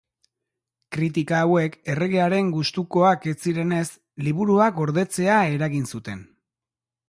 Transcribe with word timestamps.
Kritika 0.95 1.41
hauek 1.47 1.75
erregearen 1.95 2.49
gustukoak 2.55 3.29
ez 3.33 3.35
zirenez, 3.45 3.85
liburua 4.29 4.73
gordetzea 4.81 5.39
eragin 5.59 5.89
zuten. 5.97 6.29